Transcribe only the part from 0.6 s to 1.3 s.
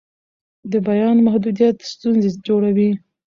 د بیان